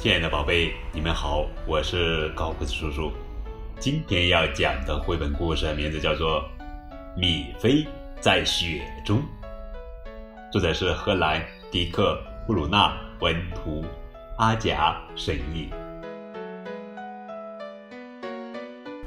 [0.00, 3.12] 亲爱的宝贝，你们好，我是高个子叔叔。
[3.80, 6.40] 今天要讲的绘本故事名字叫做
[7.16, 7.84] 《米菲
[8.20, 9.18] 在雪中》，
[10.52, 12.16] 作者是荷兰迪克·
[12.46, 13.84] 布鲁纳文图，
[14.36, 15.68] 阿贾审译。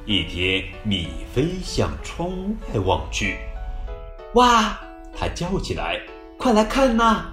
[0.06, 2.30] 一天，米菲向窗
[2.74, 3.38] 外望去，
[4.34, 4.78] 哇！
[5.18, 6.02] 他叫起来
[6.38, 7.28] ：“快来看呐！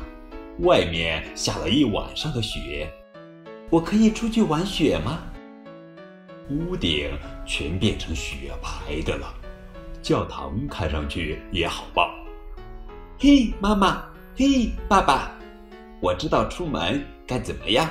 [0.60, 2.88] 外面下了一晚上的雪，
[3.70, 5.18] 我可以出去玩雪吗？”
[6.50, 7.10] 屋顶
[7.44, 9.34] 全变成雪白的了，
[10.00, 12.08] 教堂看上去也好棒。
[13.18, 14.02] 嘿，妈妈！
[14.36, 15.30] 嘿，爸爸！
[16.00, 17.86] 我知道出门该怎么样。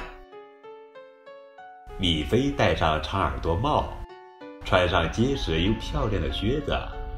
[1.99, 3.94] 米菲戴上长耳朵帽，
[4.63, 6.76] 穿上结实又漂亮的靴子，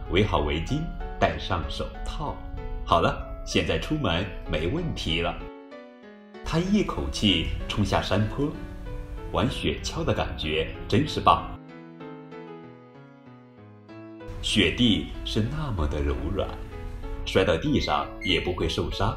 [0.10, 0.82] 围好围巾，
[1.20, 2.36] 戴上手套。
[2.86, 5.38] 好了，现在出门没问题了。
[6.44, 8.52] 他一口气冲下山坡，
[9.32, 11.48] 玩雪橇的感觉真是棒。
[14.42, 16.48] 雪地是那么的柔软，
[17.26, 19.16] 摔到地上也不会受伤。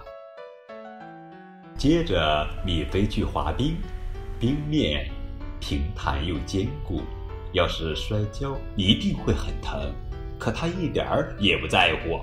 [1.78, 3.76] 接着，米菲去滑冰，
[4.38, 5.10] 冰面
[5.58, 7.02] 平坦又坚固，
[7.52, 9.90] 要是摔跤一定会很疼，
[10.38, 12.20] 可他一点儿也不在乎。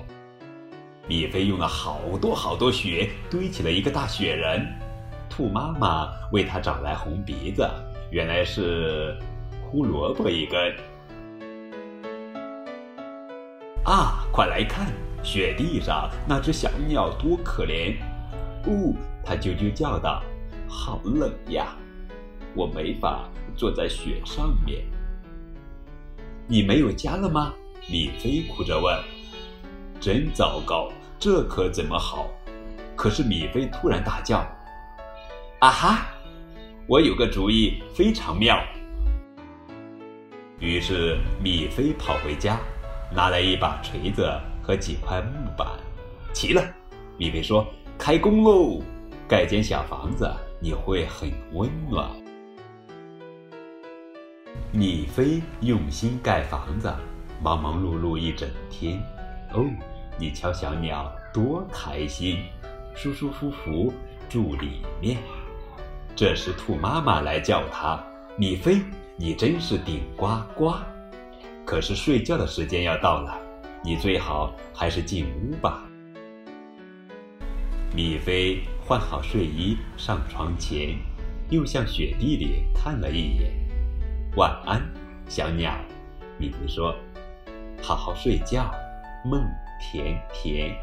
[1.07, 4.67] 米菲用了好多好多雪堆起了一个大雪人，
[5.39, 7.65] 兔妈妈为它找来红鼻子，
[8.11, 9.17] 原来是
[9.63, 10.75] 胡萝卜一根。
[13.85, 14.91] 啊，快来看，
[15.23, 17.95] 雪地上那只小鸟多可怜！
[18.67, 20.21] 呜，它啾啾叫道
[20.67, 21.73] ：“好冷呀，
[22.53, 23.23] 我没法
[23.55, 24.83] 坐在雪上面。”
[26.47, 27.53] 你没有家了吗？
[27.89, 28.93] 米菲哭着问。
[30.01, 32.27] 真糟糕，这可怎么好？
[32.93, 34.45] 可是米菲突然大叫
[35.59, 36.07] ：“啊哈！
[36.87, 38.57] 我有个主意，非常妙。”
[40.57, 42.57] 于是米菲跑回家，
[43.13, 44.25] 拿来一把锤子
[44.63, 45.67] 和几块木板。
[46.31, 46.63] 齐了，
[47.17, 47.67] 米菲说
[47.99, 48.81] ：“开工喽！
[49.27, 52.09] 盖间小房子，你会很温暖。”
[54.71, 56.89] 米菲用心盖房子，
[57.43, 58.97] 忙忙碌碌一整天。
[59.53, 59.65] 哦，
[60.17, 62.45] 你瞧，小鸟多开心，
[62.95, 63.91] 舒舒服服
[64.29, 65.17] 住里面。
[66.19, 67.97] 这时，兔妈妈来叫它
[68.35, 68.81] ：“米菲，
[69.15, 70.73] 你真是顶呱呱！
[71.65, 73.39] 可是睡觉的时间要到了，
[73.81, 75.81] 你最好还是进屋吧。”
[77.95, 80.97] 米菲换好睡衣，上床前，
[81.51, 83.53] 又向雪地里看了一眼。
[84.35, 84.81] “晚安，
[85.29, 85.73] 小鸟。”
[86.37, 86.93] 米菲说
[87.81, 88.69] ，“好好睡觉。”
[89.23, 89.41] 梦
[89.79, 90.75] 甜甜。